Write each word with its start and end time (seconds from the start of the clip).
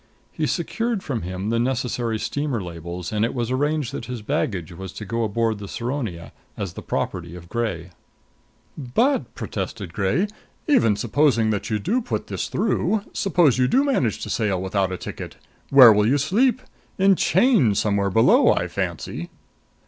He 0.31 0.47
secured 0.47 1.03
from 1.03 1.21
him 1.21 1.51
the 1.51 1.59
necessary 1.59 2.17
steamer 2.17 2.59
labels 2.59 3.11
and 3.11 3.23
it 3.23 3.35
was 3.35 3.51
arranged 3.51 3.91
that 3.93 4.05
his 4.05 4.23
baggage 4.23 4.71
was 4.73 4.91
to 4.93 5.05
go 5.05 5.23
aboard 5.23 5.59
the 5.59 5.67
Saronia 5.67 6.31
as 6.57 6.73
the 6.73 6.81
property 6.81 7.35
of 7.35 7.47
Gray. 7.49 7.91
"But," 8.75 9.31
protested 9.35 9.93
Gray, 9.93 10.25
"even 10.67 10.95
suppose 10.95 11.37
you 11.37 11.77
do 11.77 12.01
put 12.01 12.25
this 12.25 12.47
through; 12.47 13.03
suppose 13.13 13.59
you 13.59 13.67
do 13.67 13.83
manage 13.83 14.21
to 14.23 14.29
sail 14.31 14.59
without 14.59 14.91
a 14.91 14.97
ticket 14.97 15.35
where 15.69 15.93
will 15.93 16.07
you 16.07 16.17
sleep? 16.17 16.63
In 16.97 17.15
chains 17.15 17.77
somewhere 17.77 18.09
below, 18.09 18.51
I 18.51 18.67
fancy." 18.69 19.29